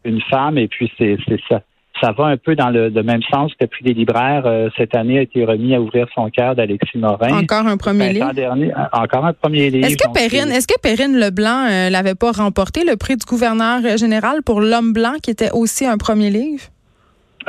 une 0.05 0.21
femme 0.23 0.57
et 0.57 0.69
puis 0.69 0.91
c'est 0.97 1.19
ça. 1.49 1.63
Ça 2.01 2.13
va 2.13 2.27
un 2.27 2.37
peu 2.37 2.55
dans 2.55 2.71
le, 2.71 2.91
même 3.03 3.23
sens 3.29 3.51
que 3.55 3.57
le 3.63 3.67
prix 3.67 3.85
des 3.85 3.93
libraires 3.93 4.45
euh, 4.47 4.69
cette 4.77 4.95
année 4.95 5.19
a 5.19 5.23
été 5.23 5.45
remis 5.45 5.75
à 5.75 5.81
ouvrir 5.81 6.07
son 6.15 6.31
cœur 6.31 6.55
d'Alexis 6.55 6.97
Morin. 6.97 7.41
Encore 7.41 7.67
un 7.67 7.77
premier 7.77 8.13
livre? 8.13 8.33
Dernier, 8.33 8.73
encore 8.93 9.25
un 9.25 9.33
premier 9.33 9.69
livre. 9.71 9.89
Est-ce 9.89 9.97
que 9.97 10.13
Perrine, 10.13 10.53
est-ce 10.53 10.69
que 10.69 10.79
Perrine 10.81 11.19
Leblanc 11.19 11.67
euh, 11.69 11.91
l'avait 11.91 12.15
pas 12.15 12.31
remporté 12.31 12.85
le 12.85 12.97
prix 12.97 13.17
du 13.17 13.27
gouverneur 13.27 13.81
général 13.97 14.45
pour 14.45 14.61
l'homme 14.61 14.93
blanc 14.93 15.15
qui 15.21 15.33
était 15.33 15.51
aussi 15.51 15.87
un 15.87 15.97
premier 15.97 16.31
livre? 16.31 16.63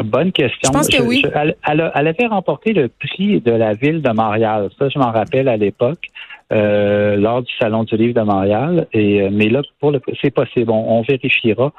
Bonne 0.04 0.32
question. 0.32 0.72
Je 0.72 0.78
pense 0.78 0.88
que 0.88 1.02
oui. 1.02 1.24
elle, 1.34 1.88
avait 1.94 2.28
remporté 2.28 2.74
le 2.74 2.88
prix 2.90 3.42
de 3.42 3.52
la 3.52 3.74
ville 3.74 4.02
de 4.02 4.12
Montréal. 4.12 4.70
Ça, 4.78 4.90
je 4.90 5.00
m'en 5.00 5.12
rappelle 5.12 5.48
à 5.48 5.58
l'époque. 5.58 6.10
Euh, 6.52 7.16
lors 7.16 7.44
du 7.44 7.52
Salon 7.60 7.84
du 7.84 7.96
livre 7.96 8.20
de 8.20 8.26
Montréal. 8.26 8.88
Et, 8.92 9.22
euh, 9.22 9.30
mais 9.32 9.50
là, 9.50 9.62
pour 9.80 9.92
le 9.92 10.02
c'est 10.20 10.32
possible. 10.32 10.72
On, 10.72 11.04
vérifiera. 11.04 11.72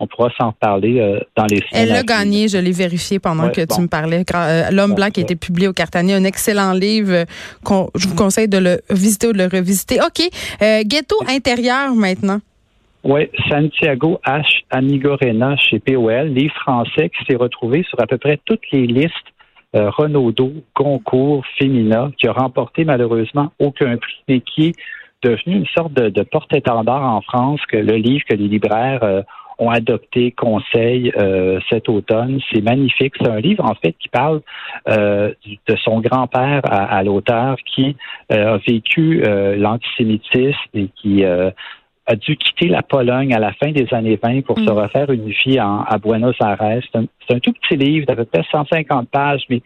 On 0.00 0.06
pourra 0.06 0.28
s'en 0.38 0.52
parler 0.52 1.00
euh, 1.00 1.18
dans 1.34 1.46
les 1.46 1.62
Elle 1.72 1.92
a 1.92 2.02
gagné, 2.02 2.46
je 2.46 2.58
l'ai 2.58 2.72
vérifié 2.72 3.18
pendant 3.18 3.48
que 3.48 3.62
tu 3.62 3.80
me 3.80 3.88
parlais. 3.88 4.24
L'homme 4.70 4.94
blanc 4.94 5.08
qui 5.08 5.20
a 5.20 5.22
été 5.22 5.34
publié 5.34 5.66
au 5.66 5.72
Cartanier, 5.72 6.12
un 6.12 6.24
excellent 6.24 6.74
livre. 6.74 7.24
qu'on 7.64 7.88
je 7.94 8.06
vous 8.06 8.14
conseille 8.14 8.48
de 8.48 8.58
le 8.58 8.80
visiter 8.90 9.28
ou 9.28 9.32
de 9.32 9.38
le 9.38 9.48
revisiter. 9.50 9.98
OK. 10.02 10.28
ghetto 10.84 11.16
intérieur 11.26 11.94
maintenant. 11.94 12.40
Oui, 13.08 13.30
Santiago 13.48 14.20
H. 14.26 14.64
Amigorena 14.68 15.56
chez 15.56 15.78
POL, 15.78 16.26
livre 16.26 16.54
français 16.56 17.08
qui 17.08 17.24
s'est 17.24 17.38
retrouvé 17.38 17.82
sur 17.88 17.98
à 18.02 18.06
peu 18.06 18.18
près 18.18 18.38
toutes 18.44 18.70
les 18.70 18.86
listes 18.86 19.14
euh, 19.74 19.88
Renaudot, 19.88 20.52
Goncourt, 20.76 21.42
Femina, 21.58 22.10
qui 22.18 22.28
a 22.28 22.32
remporté 22.32 22.84
malheureusement 22.84 23.50
aucun 23.58 23.96
prix, 23.96 24.22
mais 24.28 24.40
qui 24.40 24.66
est 24.66 24.72
devenu 25.22 25.56
une 25.56 25.66
sorte 25.74 25.94
de, 25.94 26.22
porte-étendard 26.22 27.02
en 27.02 27.22
France 27.22 27.62
que 27.66 27.78
le 27.78 27.96
livre 27.96 28.26
que 28.28 28.34
les 28.34 28.46
libraires 28.46 29.02
euh, 29.02 29.22
ont 29.58 29.70
adopté, 29.70 30.32
conseil 30.32 31.10
euh, 31.16 31.60
cet 31.70 31.88
automne. 31.88 32.40
C'est 32.52 32.60
magnifique. 32.60 33.14
C'est 33.18 33.30
un 33.30 33.40
livre, 33.40 33.64
en 33.64 33.74
fait, 33.74 33.94
qui 33.98 34.10
parle 34.10 34.42
euh, 34.86 35.32
de 35.66 35.76
son 35.76 36.00
grand-père 36.00 36.60
à, 36.64 37.02
l'auteur 37.02 37.56
qui 37.64 37.96
a 38.28 38.58
vécu 38.58 39.22
l'antisémitisme 39.56 40.60
et 40.74 40.88
qui 40.94 41.24
a 42.08 42.16
dû 42.16 42.36
quitter 42.36 42.68
la 42.68 42.82
Pologne 42.82 43.34
à 43.34 43.38
la 43.38 43.52
fin 43.52 43.70
des 43.70 43.86
années 43.92 44.18
20 44.20 44.40
pour 44.40 44.58
se 44.58 44.64
mm. 44.64 44.70
refaire 44.70 45.10
une 45.10 45.28
vie 45.28 45.58
à 45.58 45.98
Buenos 46.02 46.34
Aires. 46.40 46.80
C'est 46.90 47.34
un, 47.34 47.38
tout 47.38 47.52
petit 47.52 47.76
livre 47.76 48.06
d'à 48.06 48.16
peu 48.16 48.24
près 48.24 48.42
150 48.50 49.10
pages, 49.10 49.42
mais 49.50 49.60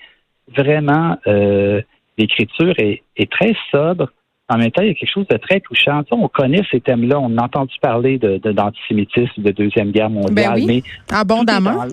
vraiment, 0.48 1.16
euh, 1.28 1.80
l'écriture 2.18 2.74
est, 2.78 3.02
très 3.30 3.54
sobre. 3.70 4.08
En 4.48 4.58
même 4.58 4.72
temps, 4.72 4.82
il 4.82 4.88
y 4.88 4.90
a 4.90 4.94
quelque 4.94 5.12
chose 5.12 5.28
de 5.28 5.36
très 5.36 5.60
touchant. 5.60 6.02
on 6.10 6.26
connaît 6.26 6.62
ces 6.70 6.80
thèmes-là, 6.80 7.20
on 7.20 7.38
a 7.38 7.44
entendu 7.44 7.74
parler 7.80 8.18
d'antisémitisme, 8.18 9.40
de, 9.40 9.50
de, 9.50 9.50
Deuxième 9.52 9.92
Guerre 9.92 10.10
mondiale, 10.10 10.60
ben 10.60 10.66
mais 10.66 10.82
abondamment. 11.10 11.86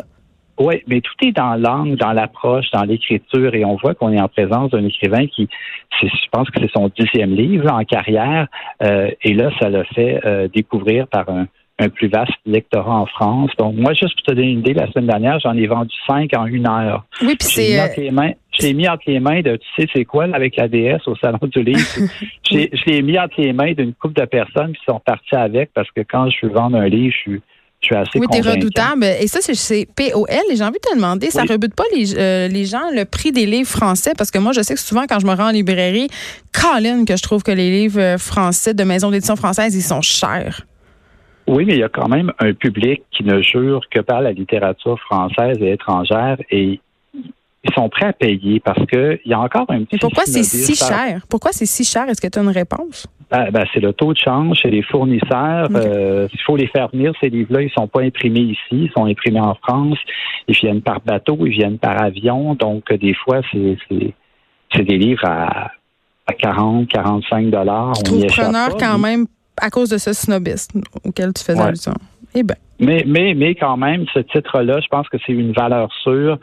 Oui, 0.59 0.83
mais 0.87 0.99
tout 0.99 1.13
est 1.25 1.31
dans 1.31 1.55
l'angle, 1.55 1.95
dans 1.95 2.11
l'approche, 2.11 2.69
dans 2.71 2.83
l'écriture, 2.83 3.55
et 3.55 3.63
on 3.63 3.77
voit 3.77 3.95
qu'on 3.95 4.11
est 4.11 4.19
en 4.19 4.27
présence 4.27 4.71
d'un 4.71 4.85
écrivain 4.85 5.25
qui, 5.27 5.47
je 6.01 6.07
pense 6.31 6.49
que 6.49 6.59
c'est 6.59 6.71
son 6.71 6.89
dixième 6.89 7.33
livre 7.33 7.71
en 7.71 7.83
carrière, 7.85 8.47
euh, 8.83 9.09
et 9.23 9.33
là, 9.33 9.51
ça 9.59 9.69
l'a 9.69 9.85
fait 9.85 10.19
euh, 10.25 10.49
découvrir 10.53 11.07
par 11.07 11.29
un, 11.29 11.47
plus 11.95 12.09
vaste 12.09 12.33
lectorat 12.45 12.93
en 12.93 13.05
France. 13.05 13.51
Donc, 13.57 13.73
moi, 13.75 13.93
juste 13.93 14.13
pour 14.15 14.23
te 14.23 14.31
donner 14.33 14.51
une 14.51 14.59
idée, 14.59 14.73
la 14.73 14.91
semaine 14.91 15.07
dernière, 15.07 15.39
j'en 15.39 15.55
ai 15.55 15.65
vendu 15.65 15.95
cinq 16.05 16.31
en 16.35 16.45
une 16.45 16.67
heure. 16.67 17.05
Oui, 17.21 17.37
puis 17.39 17.47
c'est. 17.47 17.95
Je 18.51 18.63
l'ai 18.65 18.73
mis 18.73 18.89
entre 18.89 19.03
les 19.07 19.21
mains 19.21 19.41
de, 19.41 19.55
tu 19.55 19.67
sais, 19.77 19.87
c'est 19.93 20.03
quoi, 20.03 20.25
avec 20.33 20.57
la 20.57 20.67
DS 20.67 21.07
au 21.07 21.15
Salon 21.15 21.39
du 21.43 21.63
Livre? 21.63 21.79
je 22.51 22.85
l'ai 22.85 23.01
mis 23.01 23.17
entre 23.17 23.39
les 23.39 23.53
mains 23.53 23.71
d'une 23.71 23.93
couple 23.93 24.19
de 24.19 24.25
personnes 24.25 24.73
qui 24.73 24.83
sont 24.85 24.99
parties 24.99 25.35
avec 25.35 25.71
parce 25.73 25.89
que 25.91 26.01
quand 26.01 26.29
je 26.29 26.45
veux 26.45 26.51
vendre 26.51 26.75
un 26.75 26.89
livre, 26.89 27.13
je 27.13 27.31
suis 27.31 27.41
je 27.81 27.95
assez 27.95 28.19
Oui, 28.19 28.27
t'es 28.29 28.41
redoutable. 28.41 29.05
Et 29.05 29.27
ça, 29.27 29.39
c'est 29.41 29.87
POL. 29.95 30.27
Et 30.51 30.55
j'ai 30.55 30.63
envie 30.63 30.73
de 30.73 30.89
te 30.89 30.95
demander, 30.95 31.31
ça 31.31 31.43
rebute 31.43 31.73
pas 31.73 31.83
les, 31.95 32.15
euh, 32.17 32.47
les 32.47 32.65
gens 32.65 32.89
le 32.93 33.05
prix 33.05 33.31
des 33.31 33.45
livres 33.45 33.69
français? 33.69 34.13
Parce 34.17 34.31
que 34.31 34.39
moi, 34.39 34.51
je 34.51 34.61
sais 34.61 34.73
que 34.73 34.79
souvent, 34.79 35.05
quand 35.07 35.19
je 35.19 35.25
me 35.25 35.33
rends 35.33 35.47
en 35.47 35.51
librairie, 35.51 36.07
Colin, 36.53 37.05
que 37.05 37.15
je 37.15 37.23
trouve 37.23 37.43
que 37.43 37.51
les 37.51 37.69
livres 37.69 37.99
euh, 37.99 38.17
français 38.17 38.73
de 38.73 38.83
maisons 38.83 39.11
d'édition 39.11 39.35
françaises, 39.35 39.75
ils 39.75 39.81
sont 39.81 40.01
chers. 40.01 40.65
Oui, 41.47 41.65
mais 41.65 41.73
il 41.73 41.79
y 41.79 41.83
a 41.83 41.89
quand 41.89 42.07
même 42.07 42.31
un 42.39 42.53
public 42.53 43.01
qui 43.11 43.23
ne 43.23 43.41
jure 43.41 43.81
que 43.89 43.99
par 44.01 44.21
la 44.21 44.33
littérature 44.33 44.99
française 44.99 45.57
et 45.61 45.71
étrangère 45.71 46.37
et 46.51 46.79
ils 47.63 47.73
sont 47.73 47.89
prêts 47.89 48.07
à 48.07 48.13
payer 48.13 48.59
parce 48.61 48.85
qu'il 48.85 49.19
y 49.25 49.33
a 49.33 49.39
encore 49.39 49.65
un 49.69 49.83
petit. 49.83 49.97
Pourquoi 49.97 50.23
c'est 50.25 50.43
si 50.43 50.75
cher? 50.75 51.21
Pourquoi 51.29 51.51
c'est 51.51 51.65
si 51.65 51.83
cher? 51.83 52.07
Est-ce 52.07 52.21
que 52.21 52.27
tu 52.27 52.39
as 52.39 52.41
une 52.41 52.49
réponse? 52.49 53.07
Ben, 53.29 53.51
ben, 53.51 53.65
c'est 53.73 53.81
le 53.81 53.93
taux 53.93 54.13
de 54.13 54.17
change 54.17 54.57
chez 54.59 54.69
les 54.69 54.81
fournisseurs. 54.81 55.67
Euh, 55.75 56.27
il 56.33 56.41
faut 56.41 56.55
les 56.55 56.67
faire 56.67 56.87
venir, 56.89 57.11
ces 57.21 57.29
livres-là. 57.29 57.61
Ils 57.61 57.71
sont 57.71 57.87
pas 57.87 58.01
imprimés 58.01 58.39
ici. 58.39 58.59
Ils 58.71 58.91
sont 58.95 59.05
imprimés 59.05 59.41
en 59.41 59.55
France. 59.55 59.97
Ils 60.47 60.55
viennent 60.55 60.81
par 60.81 61.01
bateau. 61.01 61.37
Ils 61.45 61.51
viennent 61.51 61.77
par 61.77 62.01
avion. 62.01 62.55
Donc, 62.55 62.91
des 62.93 63.13
fois, 63.13 63.41
c'est, 63.51 63.77
c'est, 64.73 64.83
des 64.83 64.97
livres 64.97 65.25
à, 65.25 65.71
à 66.27 66.33
40, 66.33 66.87
45 66.87 67.49
dollars. 67.49 67.93
On 68.09 68.25
preneur 68.27 68.77
quand 68.77 68.97
même 68.97 69.27
à 69.61 69.69
cause 69.69 69.89
de 69.89 69.97
ce 69.97 70.13
snobisme 70.13 70.81
auquel 71.03 71.33
tu 71.33 71.43
faisais 71.43 71.61
allusion. 71.61 71.93
Eh 72.33 72.43
ben. 72.43 72.55
Mais, 72.79 73.03
mais, 73.05 73.33
mais 73.35 73.55
quand 73.55 73.75
même, 73.75 74.05
ce 74.13 74.19
titre-là, 74.19 74.79
je 74.79 74.87
pense 74.87 75.09
que 75.09 75.17
c'est 75.25 75.33
une 75.33 75.51
valeur 75.51 75.89
sûre 76.01 76.39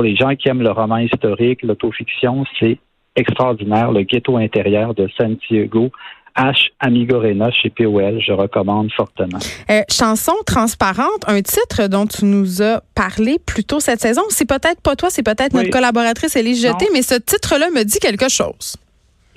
pour 0.00 0.06
les 0.06 0.16
gens 0.16 0.34
qui 0.34 0.48
aiment 0.48 0.62
le 0.62 0.70
roman 0.70 0.96
historique, 0.96 1.62
l'autofiction. 1.62 2.46
C'est 2.58 2.78
extraordinaire. 3.16 3.92
Le 3.92 4.00
ghetto 4.00 4.38
intérieur 4.38 4.94
de 4.94 5.06
Santiago 5.14 5.90
H. 6.34 6.70
Amigorena 6.80 7.50
chez 7.50 7.68
POL. 7.68 8.18
Je 8.18 8.32
recommande 8.32 8.90
fortement. 8.96 9.40
Euh, 9.68 9.82
chanson 9.90 10.32
transparente, 10.46 11.22
un 11.26 11.42
titre 11.42 11.86
dont 11.88 12.06
tu 12.06 12.24
nous 12.24 12.62
as 12.62 12.80
parlé 12.94 13.36
plus 13.44 13.64
tôt 13.64 13.78
cette 13.78 14.00
saison. 14.00 14.22
C'est 14.30 14.48
peut-être 14.48 14.80
pas 14.80 14.96
toi, 14.96 15.10
c'est 15.10 15.22
peut-être 15.22 15.52
notre 15.52 15.68
collaboratrice 15.68 16.34
Élise 16.34 16.62
Jeté, 16.62 16.86
mais 16.94 17.02
ce 17.02 17.16
titre-là 17.16 17.68
me 17.68 17.84
dit 17.84 17.98
quelque 17.98 18.30
chose. 18.30 18.78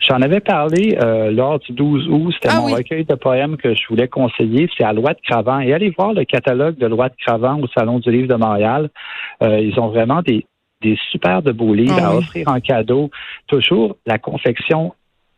J'en 0.07 0.21
avais 0.21 0.41
parlé 0.41 0.97
euh, 1.01 1.31
lors 1.31 1.59
du 1.59 1.71
12 1.71 2.07
août. 2.09 2.33
C'était 2.33 2.49
ah 2.51 2.59
mon 2.59 2.75
recueil 2.75 3.05
de 3.05 3.15
poèmes 3.15 3.55
que 3.57 3.73
je 3.73 3.81
voulais 3.87 4.07
conseiller. 4.07 4.69
C'est 4.77 4.83
à 4.83 4.91
Loi 4.91 5.13
de 5.13 5.19
Cravant. 5.25 5.59
Et 5.59 5.73
allez 5.73 5.93
voir 5.97 6.13
le 6.13 6.25
catalogue 6.25 6.77
de 6.77 6.87
Loi 6.87 7.09
de 7.09 7.15
Cravant 7.25 7.59
au 7.61 7.67
Salon 7.67 7.99
du 7.99 8.11
Livre 8.11 8.27
de 8.27 8.35
Montréal. 8.35 8.89
Euh, 9.41 9.59
ils 9.59 9.79
ont 9.79 9.87
vraiment 9.87 10.21
des, 10.21 10.45
des 10.83 10.97
super 11.11 11.41
de 11.41 11.51
beaux 11.51 11.73
livres 11.73 11.97
ah 11.97 12.09
à 12.09 12.15
offrir 12.15 12.47
en 12.47 12.59
cadeau. 12.59 13.09
Toujours 13.47 13.95
la 14.05 14.17
confection 14.17 14.93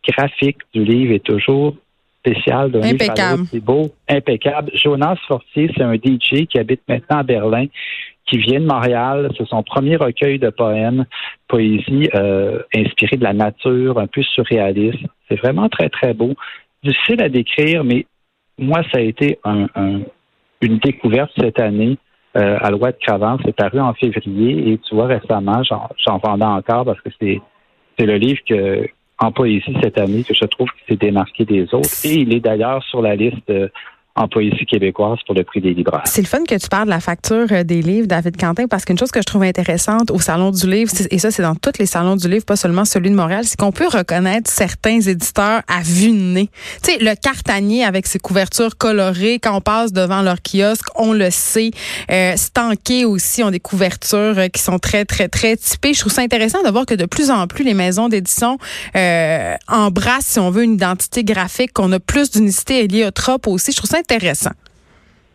graphique 0.08 0.58
du 0.74 0.84
livre 0.84 1.14
est 1.14 1.24
toujours 1.24 1.76
spécial. 2.20 2.72
Impeccable. 2.84 3.44
C'est 3.52 3.60
beau, 3.60 3.92
impeccable. 4.10 4.72
Jonas 4.74 5.18
Fortier, 5.28 5.72
c'est 5.76 5.84
un 5.84 5.96
DJ 5.96 6.48
qui 6.48 6.60
habite 6.60 6.82
maintenant 6.88 7.20
à 7.20 7.24
Berlin, 7.24 7.66
qui 8.28 8.38
vient 8.38 8.60
de 8.60 8.66
Montréal. 8.66 9.32
C'est 9.38 9.48
son 9.48 9.64
premier 9.64 9.96
recueil 9.96 10.40
de 10.40 10.50
poèmes, 10.50 11.06
poésie 11.48 12.10
euh, 12.16 12.60
inspirée 12.76 13.18
de 13.18 13.24
la 13.24 13.34
nature, 13.34 14.00
un 14.00 14.08
peu 14.08 14.24
surréaliste. 14.24 15.04
C'est 15.30 15.40
vraiment 15.40 15.70
très, 15.70 15.90
très 15.90 16.14
beau. 16.14 16.34
Difficile 16.84 17.22
à 17.22 17.30
décrire, 17.30 17.84
mais 17.84 18.06
moi, 18.58 18.82
ça 18.92 19.00
a 19.00 19.02
été 19.02 19.40
une 20.62 20.78
découverte 20.80 21.32
cette 21.38 21.60
année. 21.60 21.98
Euh, 22.38 22.58
à 22.62 22.70
Loi 22.70 22.92
de 22.92 22.98
Cravant, 23.00 23.38
c'est 23.46 23.56
paru 23.56 23.80
en 23.80 23.94
février 23.94 24.72
et 24.72 24.78
tu 24.80 24.94
vois 24.94 25.08
récemment, 25.08 25.64
j'en 25.64 26.18
vendais 26.18 26.46
encore 26.46 26.84
parce 26.84 27.00
que 27.00 27.10
c'est 27.20 27.40
le 28.06 28.18
livre 28.18 28.42
que, 28.48 28.88
en 29.20 29.32
poésie 29.32 29.76
cette 29.82 29.98
année 29.98 30.24
que 30.24 30.34
je 30.34 30.46
trouve 30.46 30.68
qu'il 30.72 30.96
s'est 30.96 31.06
démarqué 31.06 31.46
des 31.46 31.74
autres. 31.74 31.90
Et 32.04 32.16
il 32.16 32.34
est 32.34 32.42
d'ailleurs 32.42 32.84
sur 32.84 33.02
la 33.02 33.16
liste 33.16 33.50
en 34.16 34.30
poésie 34.30 34.66
québécoise 34.66 35.20
pour 35.26 35.36
le 35.36 35.44
prix 35.44 35.60
des 35.60 35.74
libraires. 35.74 36.04
C'est 36.06 36.22
le 36.22 36.28
fun 36.28 36.44
que 36.48 36.56
tu 36.56 36.70
parles 36.70 36.86
de 36.86 36.90
la 36.90 37.02
facture 37.02 37.48
euh, 37.52 37.64
des 37.64 37.82
livres, 37.82 38.08
David 38.08 38.38
Quentin, 38.38 38.68
parce 38.68 38.86
qu'une 38.86 38.98
chose 38.98 39.12
que 39.12 39.20
je 39.20 39.26
trouve 39.26 39.44
intéressante 39.44 40.10
au 40.10 40.20
Salon 40.20 40.52
du 40.52 40.70
Livre, 40.70 40.92
et 41.12 41.20
ça 41.20 41.32
c'est 41.32 41.42
dans 41.42 41.56
tous 41.56 41.74
les 41.80 41.86
salons 41.86 42.16
du 42.16 42.30
livre, 42.30 42.46
pas 42.46 42.56
seulement 42.56 42.86
celui 42.86 43.10
de 43.10 43.16
Montréal, 43.16 43.44
c'est 43.44 43.60
qu'on 43.60 43.74
peut 43.74 43.88
reconnaître 43.88 44.50
certains 44.50 45.02
éditeurs 45.02 45.62
à 45.68 45.82
vue 45.84 46.12
de 46.12 46.34
nez. 46.34 46.50
Tu 46.82 46.94
sais, 46.94 46.98
le 47.00 47.14
cartanier 47.16 47.84
avec 47.84 48.08
ses 48.08 48.20
couvertures 48.20 48.78
colorées, 48.78 49.40
quand 49.40 49.58
on 49.58 49.62
passe 49.62 49.92
devant 49.92 50.22
leur 50.22 50.38
kiosque, 50.42 50.88
on 50.96 51.12
le 51.12 51.30
sait. 51.30 51.72
Euh, 52.10 52.34
Stanké 52.38 53.04
aussi 53.04 53.44
ont 53.44 53.52
des 53.52 53.60
couvertures 53.60 54.38
euh, 54.38 54.48
qui 54.48 54.62
sont 54.62 54.80
très, 54.80 55.04
très, 55.04 55.28
très 55.28 55.58
typées. 55.58 55.94
Je 55.94 56.00
trouve 56.00 56.14
ça 56.14 56.22
intéressant 56.22 56.64
de 56.64 56.70
voir 56.70 56.86
que 56.86 56.96
de 56.96 57.06
plus 57.06 57.32
en 57.32 57.48
plus 57.48 57.66
les 57.66 57.74
maisons 57.74 58.08
d'édition 58.08 58.58
euh, 58.96 59.56
embrassent, 59.68 60.26
si 60.26 60.40
on 60.40 60.52
veut, 60.52 60.64
une 60.64 60.76
identité 60.76 61.24
graphique, 61.26 61.74
qu'on 61.74 61.92
a 61.92 62.00
plus 62.00 62.32
d'unicité 62.32 62.86
héliotrope 62.86 63.48
aussi. 63.48 63.72
Je 63.72 63.78
trouve 63.78 63.90
ça 63.90 64.00
intéressant. 64.12 64.52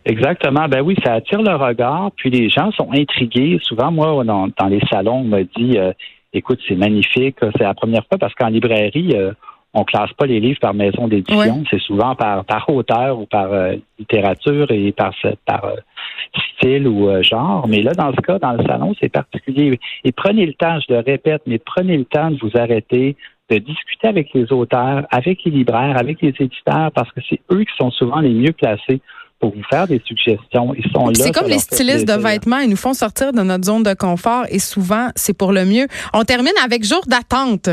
Exactement. 0.04 0.66
Ben 0.68 0.80
oui, 0.80 0.96
ça 1.04 1.14
attire 1.14 1.42
le 1.42 1.54
regard. 1.54 2.10
Puis 2.16 2.30
les 2.30 2.48
gens 2.48 2.70
sont 2.72 2.90
intrigués. 2.92 3.58
Souvent, 3.62 3.90
moi, 3.92 4.24
dans, 4.24 4.66
les 4.68 4.80
salons, 4.90 5.20
on 5.20 5.24
me 5.24 5.42
dit 5.42 5.78
euh, 5.78 5.92
écoute, 6.32 6.58
c'est 6.66 6.76
magnifique. 6.76 7.36
C'est 7.40 7.64
la 7.64 7.74
première 7.74 8.06
fois 8.06 8.18
parce 8.18 8.34
qu'en 8.34 8.48
librairie, 8.48 9.12
euh, 9.14 9.32
on 9.74 9.84
classe 9.84 10.12
pas 10.14 10.26
les 10.26 10.40
livres 10.40 10.58
par 10.58 10.74
maison 10.74 11.06
d'édition. 11.06 11.64
C'est 11.70 11.80
souvent 11.80 12.14
par, 12.14 12.44
par 12.44 12.68
auteur 12.70 13.20
ou 13.20 13.26
par 13.26 13.52
euh, 13.52 13.74
littérature 13.98 14.70
et 14.70 14.90
par, 14.90 15.12
par 15.44 15.64
style 16.56 16.88
ou 16.88 17.10
genre. 17.22 17.68
Mais 17.68 17.82
là, 17.82 17.92
dans 17.92 18.10
ce 18.10 18.20
cas, 18.20 18.38
dans 18.38 18.52
le 18.52 18.64
salon, 18.64 18.94
c'est 19.00 19.10
particulier. 19.10 19.78
Et 20.04 20.12
prenez 20.12 20.46
le 20.46 20.54
temps, 20.54 20.80
je 20.80 20.94
le 20.94 21.00
répète, 21.00 21.42
mais 21.46 21.58
prenez 21.58 21.98
le 21.98 22.04
temps 22.04 22.30
de 22.30 22.38
vous 22.40 22.50
arrêter, 22.54 23.16
de 23.50 23.58
discuter 23.58 24.08
avec 24.08 24.28
les 24.34 24.52
auteurs, 24.52 25.06
avec 25.10 25.44
les 25.44 25.50
libraires, 25.50 25.96
avec 25.98 26.22
les 26.22 26.34
éditeurs, 26.38 26.90
parce 26.94 27.10
que 27.12 27.20
c'est 27.28 27.40
eux 27.52 27.64
qui 27.64 27.76
sont 27.76 27.90
souvent 27.90 28.20
les 28.20 28.30
mieux 28.30 28.52
placés 28.52 29.00
pour 29.40 29.54
vous 29.54 29.62
faire 29.70 29.88
des 29.88 30.00
suggestions. 30.04 30.74
Ils 30.74 30.90
sont 30.92 31.06
là. 31.06 31.14
C'est 31.14 31.32
comme 31.32 31.48
les 31.48 31.58
stylistes 31.58 32.06
de 32.06 32.12
vêtements, 32.12 32.58
ils 32.58 32.68
nous 32.68 32.76
font 32.76 32.92
sortir 32.92 33.32
de 33.32 33.40
notre 33.40 33.64
zone 33.64 33.82
de 33.82 33.94
confort 33.94 34.44
et 34.50 34.58
souvent, 34.58 35.08
c'est 35.16 35.36
pour 35.36 35.52
le 35.52 35.64
mieux. 35.64 35.86
On 36.12 36.24
termine 36.24 36.52
avec 36.62 36.84
Jour 36.84 37.02
d'attente. 37.06 37.70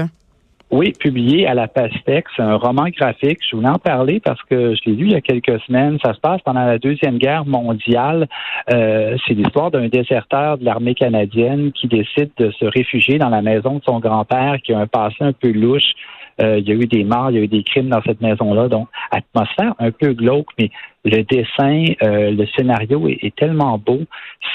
Oui, 0.77 0.93
publié 0.93 1.47
à 1.47 1.55
la 1.55 1.67
Pastèque. 1.67 2.27
C'est 2.35 2.43
un 2.43 2.55
roman 2.55 2.89
graphique. 2.89 3.39
Je 3.49 3.55
voulais 3.55 3.67
en 3.67 3.79
parler 3.79 4.19
parce 4.19 4.39
que 4.43 4.75
je 4.75 4.81
l'ai 4.85 4.95
lu 4.95 5.05
il 5.07 5.11
y 5.13 5.15
a 5.15 5.21
quelques 5.21 5.59
semaines. 5.61 5.97
Ça 6.05 6.13
se 6.13 6.19
passe 6.19 6.39
pendant 6.43 6.63
la 6.63 6.77
Deuxième 6.77 7.17
Guerre 7.17 7.47
mondiale. 7.47 8.27
Euh, 8.71 9.17
c'est 9.25 9.33
l'histoire 9.33 9.71
d'un 9.71 9.87
déserteur 9.87 10.59
de 10.59 10.65
l'armée 10.65 10.93
canadienne 10.93 11.71
qui 11.71 11.87
décide 11.87 12.29
de 12.37 12.51
se 12.51 12.65
réfugier 12.65 13.17
dans 13.17 13.29
la 13.29 13.41
maison 13.41 13.79
de 13.79 13.83
son 13.85 13.97
grand-père 13.97 14.57
qui 14.63 14.71
a 14.71 14.77
un 14.77 14.85
passé 14.85 15.15
un 15.21 15.33
peu 15.33 15.51
louche. 15.51 15.95
Euh, 16.39 16.59
il 16.59 16.67
y 16.67 16.71
a 16.71 16.75
eu 16.75 16.85
des 16.85 17.03
morts, 17.03 17.31
il 17.31 17.37
y 17.37 17.39
a 17.39 17.43
eu 17.43 17.47
des 17.47 17.63
crimes 17.63 17.89
dans 17.89 18.01
cette 18.03 18.21
maison-là. 18.21 18.67
Donc, 18.67 18.87
atmosphère 19.11 19.73
un 19.79 19.91
peu 19.91 20.13
glauque, 20.13 20.47
mais 20.59 20.69
le 21.03 21.23
dessin, 21.23 21.85
euh, 22.03 22.31
le 22.31 22.45
scénario 22.55 23.07
est, 23.07 23.35
tellement 23.35 23.77
beau. 23.77 24.01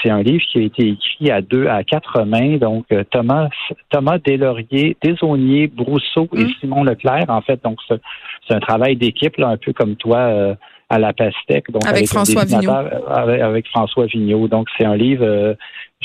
C'est 0.03 0.11
un 0.11 0.23
livre 0.23 0.45
qui 0.51 0.59
a 0.59 0.63
été 0.63 0.89
écrit 0.89 1.31
à 1.31 1.41
deux, 1.41 1.67
à 1.67 1.83
quatre 1.83 2.25
mains. 2.25 2.57
Donc, 2.59 2.87
euh, 2.93 3.03
Thomas, 3.11 3.49
Thomas 3.91 4.19
Deslauriers, 4.19 4.97
Desaunier, 5.03 5.67
Brousseau 5.67 6.29
et 6.37 6.45
mm. 6.45 6.51
Simon 6.61 6.85
Leclerc. 6.85 7.25
En 7.29 7.41
fait, 7.41 7.63
donc, 7.65 7.79
c'est 7.89 8.55
un 8.55 8.61
travail 8.61 8.97
d'équipe, 8.97 9.39
un 9.41 9.57
peu 9.57 9.73
comme 9.73 9.97
toi 9.97 10.57
à 10.93 10.99
la 10.99 11.15
pastèque. 11.15 11.71
Donc 11.71 11.87
avec, 11.87 12.07
François 12.07 12.45
Vigneault. 12.45 12.71
Avec, 13.09 13.67
François 13.69 14.05
Vigneault. 14.05 14.47
Donc, 14.47 14.69
c'est 14.77 14.85
un 14.85 14.95
livre 14.95 15.25
euh, 15.25 15.55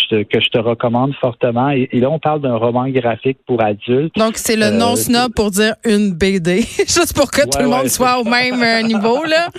que 0.10 0.40
je 0.40 0.50
te 0.50 0.58
recommande 0.58 1.14
fortement. 1.16 1.70
Et, 1.72 1.90
là, 1.92 2.10
on 2.10 2.20
parle 2.20 2.40
d'un 2.40 2.56
roman 2.56 2.88
graphique 2.88 3.38
pour 3.46 3.62
adultes. 3.62 4.16
Donc, 4.16 4.38
c'est 4.38 4.56
le 4.56 4.68
euh, 4.68 4.72
non-snob 4.72 5.34
pour 5.34 5.52
dire 5.52 5.76
une 5.84 6.14
BD. 6.14 6.62
Juste 6.78 7.14
pour 7.14 7.32
que 7.32 7.42
tout 7.42 7.62
le 7.62 7.68
monde 7.68 7.90
soit 7.90 8.18
au 8.20 8.24
même 8.24 8.64
euh, 8.64 8.82
niveau, 8.84 9.26
là. 9.26 9.50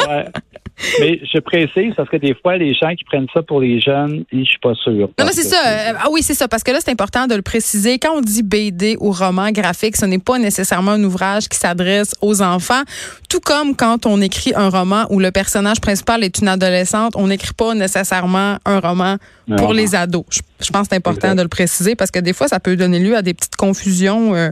ouais. 0.08 0.26
Mais 1.00 1.20
je 1.22 1.38
précise 1.38 1.94
parce 1.96 2.08
que 2.08 2.16
des 2.16 2.34
fois, 2.34 2.56
les 2.56 2.74
gens 2.74 2.94
qui 2.94 3.04
prennent 3.04 3.26
ça 3.32 3.42
pour 3.42 3.60
les 3.60 3.80
jeunes, 3.80 4.24
je 4.32 4.42
suis 4.42 4.58
pas 4.58 4.74
sûr. 4.74 4.92
Non, 4.92 5.24
non 5.24 5.30
c'est 5.32 5.42
ça. 5.42 5.56
Ah 5.98 6.08
oui, 6.10 6.22
c'est 6.22 6.34
ça. 6.34 6.48
Parce 6.48 6.62
que 6.62 6.72
là, 6.72 6.78
c'est 6.84 6.90
important 6.90 7.26
de 7.26 7.34
le 7.34 7.42
préciser. 7.42 7.98
Quand 7.98 8.16
on 8.16 8.20
dit 8.20 8.42
BD 8.42 8.96
ou 9.00 9.12
roman 9.12 9.50
graphique, 9.50 9.96
ce 9.96 10.04
n'est 10.04 10.18
pas 10.18 10.38
nécessairement 10.38 10.92
un 10.92 11.04
ouvrage 11.04 11.48
qui 11.48 11.58
s'adresse 11.58 12.14
aux 12.20 12.42
enfants. 12.42 12.82
Tout 13.28 13.40
comme 13.40 13.76
quand 13.76 14.06
on 14.06 14.20
écrit 14.20 14.52
un 14.54 14.68
roman 14.68 15.06
où 15.10 15.20
le 15.20 15.30
personnage 15.30 15.80
principal 15.80 16.24
est 16.24 16.38
une 16.38 16.48
adolescente, 16.48 17.14
on 17.16 17.28
n'écrit 17.28 17.54
pas 17.54 17.74
nécessairement 17.74 18.58
un 18.64 18.80
roman 18.80 19.16
pour 19.56 19.72
les 19.72 19.94
ados. 19.94 20.24
Je, 20.60 20.70
pense 20.70 20.82
que 20.82 20.88
c'est 20.90 20.96
important 20.96 21.34
de 21.34 21.42
le 21.42 21.48
préciser 21.48 21.94
parce 21.94 22.10
que 22.10 22.18
des 22.18 22.32
fois, 22.32 22.48
ça 22.48 22.60
peut 22.60 22.76
donner 22.76 22.98
lieu 22.98 23.14
à 23.14 23.22
des 23.22 23.34
petites 23.34 23.56
confusions 23.56 24.34
euh, 24.34 24.50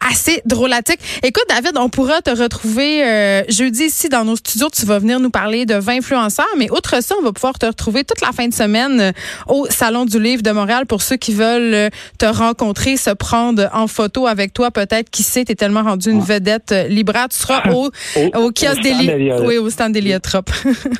assez 0.00 0.42
drôlatiques. 0.44 0.98
Écoute, 1.22 1.44
David, 1.48 1.76
on 1.76 1.88
pourra 1.88 2.20
te 2.20 2.30
retrouver 2.30 3.04
euh, 3.04 3.42
jeudi 3.48 3.84
ici 3.84 4.08
dans 4.08 4.24
nos 4.24 4.36
studios. 4.36 4.68
Tu 4.70 4.84
vas 4.86 4.98
venir 4.98 5.20
nous 5.20 5.30
parler 5.30 5.53
parler 5.54 5.66
de 5.66 5.74
20 5.74 5.98
influenceurs. 5.98 6.46
Mais 6.58 6.70
outre 6.70 7.02
ça, 7.02 7.14
on 7.18 7.22
va 7.22 7.32
pouvoir 7.32 7.58
te 7.58 7.66
retrouver 7.66 8.04
toute 8.04 8.20
la 8.20 8.32
fin 8.32 8.48
de 8.48 8.54
semaine 8.54 9.12
au 9.46 9.66
Salon 9.70 10.04
du 10.04 10.18
Livre 10.18 10.42
de 10.42 10.50
Montréal 10.50 10.86
pour 10.86 11.02
ceux 11.02 11.16
qui 11.16 11.32
veulent 11.32 11.90
te 12.18 12.26
rencontrer, 12.26 12.96
se 12.96 13.10
prendre 13.10 13.68
en 13.72 13.86
photo 13.86 14.26
avec 14.26 14.52
toi. 14.52 14.70
Peut-être, 14.70 15.10
qui 15.10 15.22
sait, 15.22 15.44
t'es 15.44 15.54
tellement 15.54 15.82
rendu 15.82 16.10
une 16.10 16.20
vedette 16.20 16.74
libraire. 16.88 17.28
Tu 17.28 17.38
seras 17.38 17.70
au, 17.72 17.90
au, 18.34 18.50
kiosque 18.50 18.82
des 18.82 19.32
Oui, 19.44 19.58
au 19.58 19.70
stand 19.70 19.92
d'Héliotrope. 19.92 20.50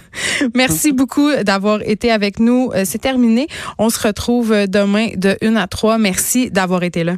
Merci 0.55 0.93
beaucoup 0.93 1.31
d'avoir 1.43 1.83
été 1.83 2.13
avec 2.13 2.39
nous. 2.39 2.71
C'est 2.85 3.01
terminé. 3.01 3.49
On 3.79 3.91
se 3.91 4.01
retrouve 4.07 4.55
demain 4.69 5.09
de 5.17 5.37
1 5.43 5.57
à 5.57 5.67
3. 5.67 5.99
Merci 5.99 6.51
d'avoir 6.51 6.83
été 6.85 7.03
là. 7.03 7.15